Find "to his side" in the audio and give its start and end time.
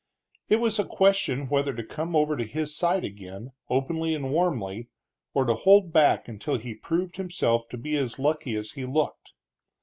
2.35-3.05